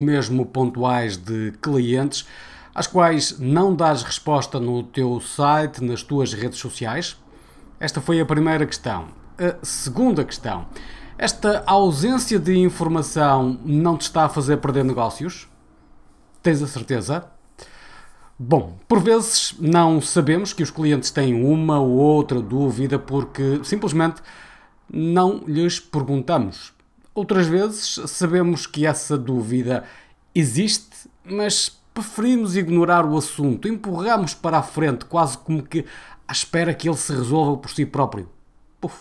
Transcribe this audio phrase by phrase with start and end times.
[0.00, 2.24] mesmo pontuais de clientes
[2.72, 7.16] às quais não dás resposta no teu site, nas tuas redes sociais?
[7.80, 9.08] Esta foi a primeira questão.
[9.36, 10.68] A segunda questão:
[11.18, 15.48] esta ausência de informação não te está a fazer perder negócios?
[16.44, 17.24] Tens a certeza?
[18.38, 24.22] Bom, por vezes não sabemos que os clientes têm uma ou outra dúvida porque simplesmente
[24.88, 26.77] não lhes perguntamos.
[27.18, 29.82] Outras vezes sabemos que essa dúvida
[30.32, 35.84] existe, mas preferimos ignorar o assunto, empurramos para a frente, quase como que
[36.28, 38.28] à espera que ele se resolva por si próprio.
[38.80, 38.96] Puf.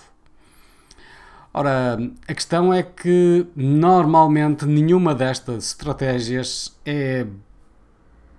[1.54, 7.28] Ora, a questão é que normalmente nenhuma destas estratégias é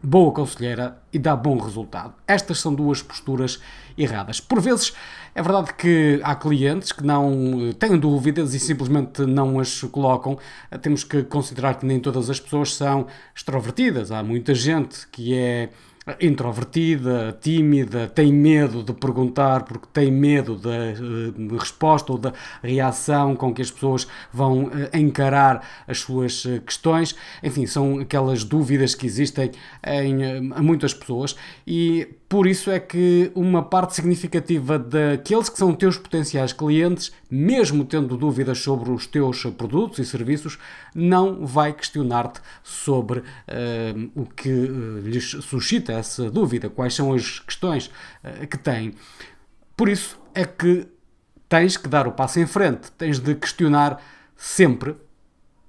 [0.02, 2.14] boa conselheira e dá bom resultado.
[2.26, 3.60] Estas são duas posturas
[3.96, 4.40] erradas.
[4.40, 4.92] Por vezes
[5.34, 10.38] é verdade que há clientes que não têm dúvidas e simplesmente não as colocam.
[10.80, 14.12] Temos que considerar que nem todas as pessoas são extrovertidas.
[14.12, 15.70] Há muita gente que é
[16.20, 20.94] introvertida, tímida, tem medo de perguntar porque tem medo da eh,
[21.58, 27.14] resposta ou da reação com que as pessoas vão eh, encarar as suas eh, questões.
[27.42, 29.50] Enfim, são aquelas dúvidas que existem
[29.84, 31.36] em muitas pessoas
[31.66, 37.84] e por isso é que uma parte significativa daqueles que são teus potenciais clientes, mesmo
[37.84, 40.58] tendo dúvidas sobre os teus produtos e serviços,
[40.94, 43.22] não vai questionar-te sobre
[44.14, 44.50] o que
[45.02, 47.86] lhes suscita essa dúvida, quais são as questões
[48.24, 48.94] uh, que têm.
[49.76, 50.86] Por isso é que
[51.48, 54.00] tens que dar o passo em frente, tens de questionar
[54.36, 54.94] sempre,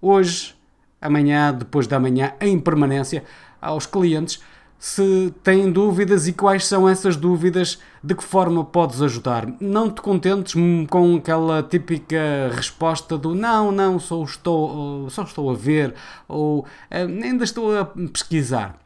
[0.02, 0.56] hoje,
[1.02, 3.24] amanhã, depois da manhã, em permanência,
[3.62, 4.42] aos clientes
[4.80, 9.46] se têm dúvidas e quais são essas dúvidas, de que forma podes ajudar.
[9.60, 10.56] Não te contentes
[10.90, 15.94] com aquela típica resposta do não, não, só estou, só estou a ver
[16.30, 18.80] ou eh, ainda estou a pesquisar.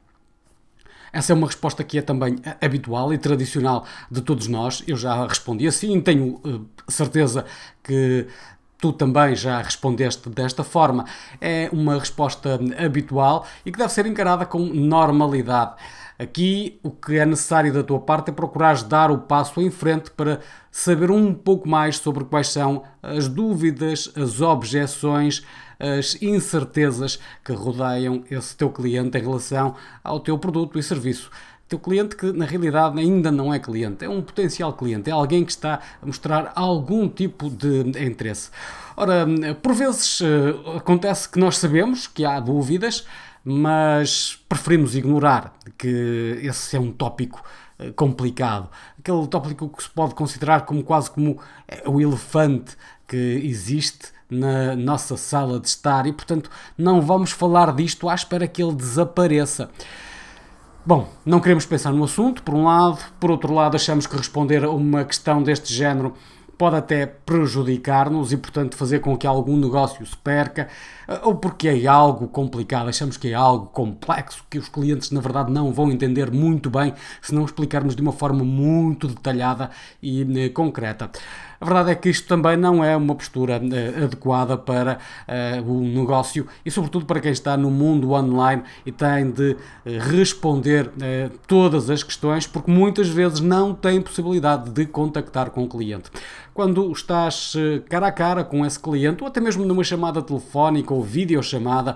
[1.14, 4.84] Essa é uma resposta que é também habitual e tradicional de todos nós.
[4.88, 6.60] Eu já respondi assim, tenho eh,
[6.92, 7.46] certeza
[7.84, 8.28] que
[8.80, 11.06] tu também já respondeste desta forma.
[11.40, 15.76] É uma resposta habitual e que deve ser encarada com normalidade.
[16.18, 20.12] Aqui o que é necessário da tua parte é procurar dar o passo em frente
[20.12, 20.40] para
[20.72, 25.44] saber um pouco mais sobre quais são as dúvidas, as objeções,
[25.80, 31.30] as incertezas que rodeiam esse teu cliente em relação ao teu produto e serviço
[31.74, 35.44] teu cliente que na realidade ainda não é cliente, é um potencial cliente, é alguém
[35.44, 38.52] que está a mostrar algum tipo de interesse.
[38.96, 39.26] Ora,
[39.62, 43.08] por vezes eh, acontece que nós sabemos que há dúvidas,
[43.44, 47.44] mas preferimos ignorar que esse é um tópico
[47.78, 52.78] eh, complicado, aquele tópico que se pode considerar como quase como eh, o elefante
[53.08, 58.48] que existe na nossa sala de estar e, portanto, não vamos falar disto à espera
[58.48, 59.70] que ele desapareça.
[60.86, 64.64] Bom, não queremos pensar no assunto, por um lado, por outro lado, achamos que responder
[64.64, 66.14] a uma questão deste género
[66.58, 70.68] pode até prejudicar-nos e, portanto, fazer com que algum negócio se perca,
[71.08, 75.22] eh, ou porque é algo complicado, achamos que é algo complexo, que os clientes, na
[75.22, 79.70] verdade, não vão entender muito bem se não explicarmos de uma forma muito detalhada
[80.02, 81.10] e eh, concreta.
[81.64, 85.80] A verdade é que isto também não é uma postura uh, adequada para uh, o
[85.80, 89.58] negócio e, sobretudo, para quem está no mundo online e tem de uh,
[90.12, 90.92] responder
[91.48, 96.12] todas as questões, porque muitas vezes não tem possibilidade de contactar com o cliente.
[96.54, 97.54] Quando estás
[97.90, 101.96] cara a cara com esse cliente, ou até mesmo numa chamada telefónica ou videochamada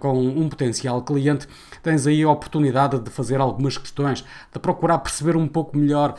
[0.00, 1.46] com um potencial cliente,
[1.82, 6.14] tens aí a oportunidade de fazer algumas questões, de procurar perceber um pouco melhor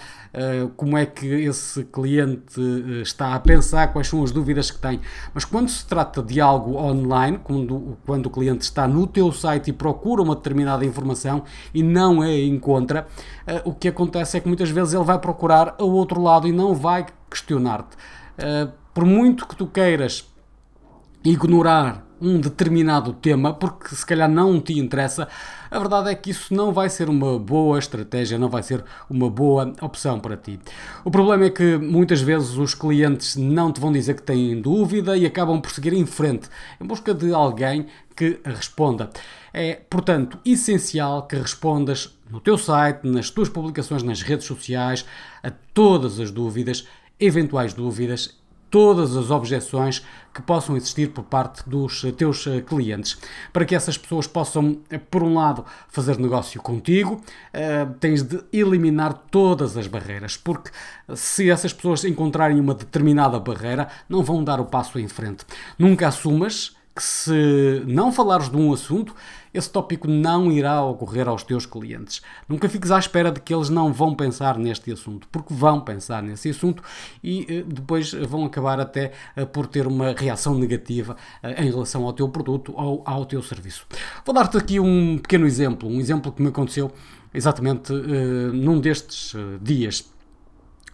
[0.78, 5.00] como é que esse cliente eh, está a pensar, quais são as dúvidas que tem.
[5.34, 9.70] Mas quando se trata de algo online, quando, quando o cliente está no teu site
[9.70, 11.44] e procura uma determinada informação
[11.74, 13.08] e não a encontra,
[13.48, 16.52] uh, o que acontece é que muitas vezes ele vai procurar ao outro lado e
[16.52, 17.96] não vai questionar-te.
[18.38, 20.32] Uh, por muito que tu queiras
[21.24, 25.28] ignorar um determinado tema, porque se calhar não te interessa,
[25.70, 29.30] a verdade é que isso não vai ser uma boa estratégia, não vai ser uma
[29.30, 30.58] boa opção para ti.
[31.04, 35.18] O problema é que muitas vezes os clientes não te vão dizer que têm dúvida
[35.18, 36.48] e acabam por seguir em frente
[36.80, 39.10] em busca de alguém que responda.
[39.54, 45.06] É, portanto, essencial que respondas no teu site, nas tuas publicações nas redes sociais,
[45.44, 46.88] a todas as dúvidas,
[47.20, 48.36] eventuais dúvidas
[48.76, 53.18] todas as objeções que possam existir por parte dos teus eh, clientes.
[53.54, 57.14] Para que essas pessoas possam, eh, por um lado, fazer negócio contigo,
[57.54, 60.72] uh, tens de eliminar todas as barreiras, porque
[61.16, 65.46] se essas pessoas encontrarem uma determinada barreira, não vão dar o passo em frente.
[65.80, 69.14] Nunca assumas que se não falares de um assunto,
[69.54, 72.22] esse tópico não irá ocorrer aos teus clientes.
[72.48, 76.24] Nunca fiques à espera de que eles não vão pensar neste assunto, porque vão pensar
[76.24, 76.82] nesse assunto
[77.22, 82.06] e eh, depois vão acabar até eh, por ter uma reação negativa eh, em relação
[82.06, 83.86] ao teu produto ou ao teu serviço.
[84.26, 86.92] Vou dar-te aqui um pequeno exemplo, um exemplo que me aconteceu
[87.34, 90.15] exatamente num destes dias.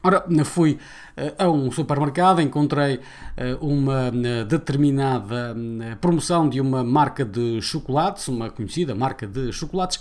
[0.03, 0.80] Ora, fui
[1.15, 3.00] eh, a um supermercado, encontrei
[3.38, 5.56] eh, uma eh, determinada
[6.00, 10.00] promoção de uma marca de chocolates, uma conhecida marca de chocolates,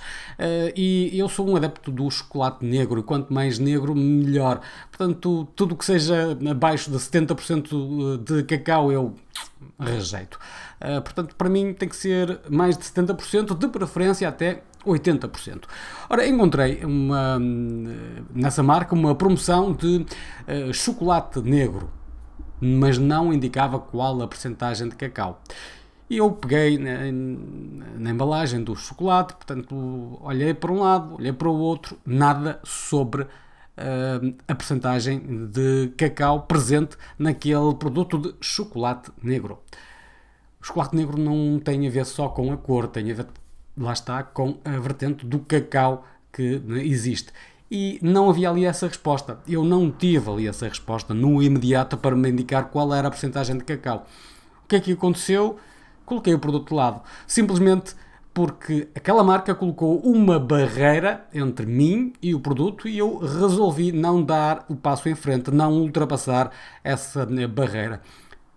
[0.75, 4.61] e eu sou um adepto do chocolate negro, quanto mais negro, melhor.
[4.91, 9.14] Portanto, tudo que seja abaixo de 70% de cacau eu
[9.79, 10.38] rejeito.
[11.05, 15.65] Portanto, para mim tem que ser mais de 70%, de preferência até 80%.
[16.09, 17.38] Ora, encontrei uma,
[18.35, 21.91] nessa marca uma promoção de uh, chocolate negro,
[22.61, 25.43] mas não indicava qual a percentagem de cacau.
[26.09, 26.99] E eu peguei na,
[27.99, 33.23] na, embalagem do chocolate, portanto, olhei para um lado, olhei para o outro, nada sobre
[33.23, 39.61] uh, a percentagem de cacau presente naquele produto de chocolate negro.
[40.61, 43.27] O chocolate negro não tem a ver só com a cor, tem a ver
[43.81, 47.32] lá está, com a vertente do cacau que existe.
[47.71, 49.38] E não havia ali essa resposta.
[49.49, 53.56] Eu não tive ali essa resposta no imediato para me indicar qual era a porcentagem
[53.56, 54.06] de cacau.
[54.65, 55.56] O que é que aconteceu?
[56.05, 57.03] Coloquei o produto de lado.
[57.27, 57.94] Simplesmente
[58.35, 64.23] porque aquela marca colocou uma barreira entre mim e o produto e eu resolvi não
[64.23, 66.50] dar o passo em frente, não ultrapassar
[66.85, 68.00] essa barreira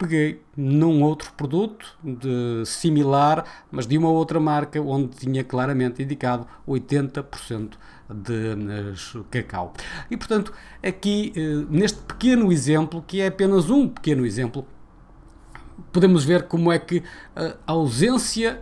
[0.04, 6.46] peguei num outro produto de similar, mas de uma outra marca, onde tinha claramente indicado
[6.68, 7.72] 80%
[8.14, 9.74] de cacau.
[10.12, 10.54] E portanto,
[10.84, 14.68] aqui eh, neste pequeno exemplo, que é apenas um pequeno exemplo,
[15.92, 17.02] podemos ver como é que
[17.38, 18.62] a ausência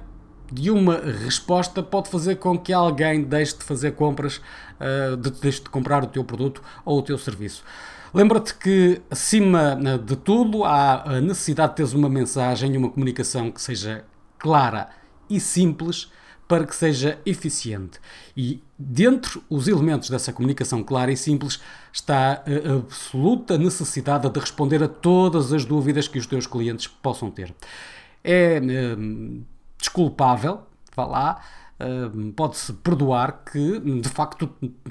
[0.51, 4.41] de uma resposta pode fazer com que alguém deixe de fazer compras,
[4.79, 7.63] eh, deixe de comprar o teu produto ou o teu serviço.
[8.13, 12.89] Lembra-te que, acima né, de tudo, há a necessidade de teres uma mensagem e uma
[12.89, 14.03] comunicação que seja
[14.37, 14.89] clara
[15.29, 16.11] e simples
[16.51, 17.97] para que seja eficiente.
[18.35, 21.61] E dentro os elementos dessa comunicação clara e simples
[21.93, 27.31] está a absoluta necessidade de responder a todas as dúvidas que os teus clientes possam
[27.31, 27.55] ter.
[28.21, 28.59] É
[29.77, 30.63] desculpável,
[30.93, 31.41] vá lá,
[32.35, 34.49] pode-se perdoar que de facto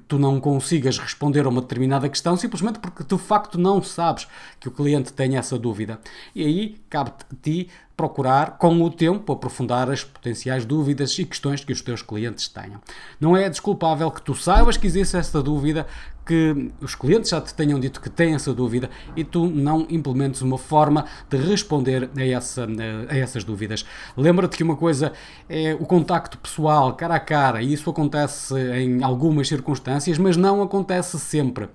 [0.08, 4.26] tu não consigas responder a uma determinada questão simplesmente porque de facto não sabes
[4.58, 6.00] que o cliente tem essa dúvida.
[6.34, 7.68] E aí cabe-te
[8.00, 12.80] procurar, com o tempo, aprofundar as potenciais dúvidas e questões que os teus clientes tenham.
[13.20, 15.86] Não é desculpável que tu saibas que existe essa dúvida,
[16.24, 20.40] que os clientes já te tenham dito que têm essa dúvida e tu não implementes
[20.40, 22.66] uma forma de responder a, essa,
[23.06, 23.84] a essas dúvidas.
[24.16, 25.12] Lembra-te que uma coisa
[25.46, 30.62] é o contacto pessoal, cara a cara, e isso acontece em algumas circunstâncias, mas não
[30.62, 31.68] acontece sempre.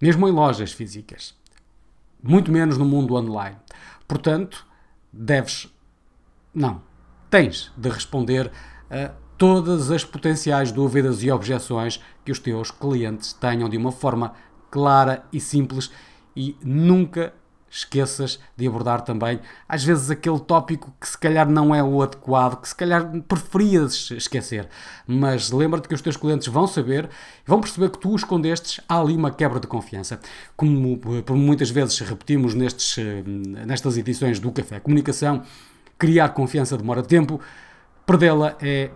[0.00, 1.32] Mesmo em lojas físicas.
[2.20, 3.56] Muito menos no mundo online.
[4.08, 4.66] Portanto,
[5.12, 5.68] deves.
[6.54, 6.82] Não.
[7.30, 8.50] Tens de responder
[8.90, 14.32] a todas as potenciais dúvidas e objeções que os teus clientes tenham de uma forma
[14.70, 15.90] clara e simples
[16.34, 17.34] e nunca
[17.70, 22.60] esqueças de abordar também, às vezes, aquele tópico que se calhar não é o adequado,
[22.60, 24.68] que se calhar preferias esquecer.
[25.06, 27.08] Mas lembra-te que os teus clientes vão saber,
[27.46, 30.20] vão perceber que tu o escondestes, há ali uma quebra de confiança.
[30.56, 32.96] Como, como muitas vezes repetimos nestes,
[33.66, 35.42] nestas edições do Café Comunicação,
[35.98, 37.40] criar confiança demora tempo,
[38.06, 38.90] perdê-la é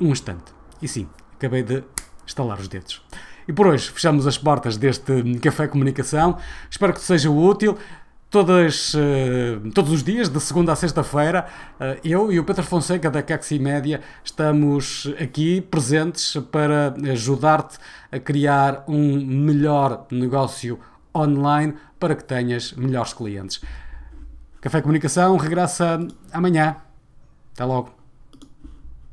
[0.00, 0.52] um instante.
[0.82, 1.82] E sim, acabei de
[2.26, 3.02] estalar os dedos.
[3.46, 6.38] E por hoje fechamos as portas deste Café Comunicação.
[6.70, 7.76] Espero que seja útil.
[8.30, 11.46] Todas, uh, todos os dias, de segunda a sexta-feira,
[11.78, 17.78] uh, eu e o Pedro Fonseca da Caxi Média estamos aqui presentes para ajudar-te
[18.10, 20.80] a criar um melhor negócio
[21.14, 23.60] online para que tenhas melhores clientes.
[24.60, 26.76] Café Comunicação regressa amanhã.
[27.52, 28.03] Até logo.